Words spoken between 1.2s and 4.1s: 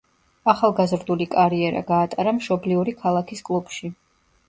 კარიერა გაატარა მშობლიური ქალაქის კლუბში.